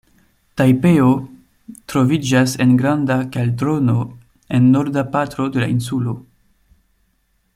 [0.59, 1.09] Tajpeo
[1.93, 3.97] troviĝas en granda kaldrono
[4.59, 6.19] en norda parto de la insulo.